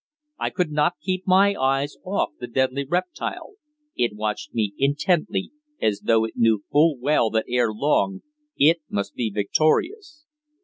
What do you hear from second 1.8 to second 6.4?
off the deadly reptile. It watched me intently, as though it